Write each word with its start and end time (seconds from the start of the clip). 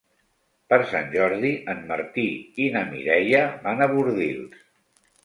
Per 0.73 0.77
Sant 0.93 1.11
Jordi 1.15 1.51
en 1.73 1.83
Martí 1.91 2.25
i 2.63 2.71
na 2.77 2.83
Mireia 2.95 3.43
van 3.67 3.85
a 3.85 3.89
Bordils. 3.93 4.65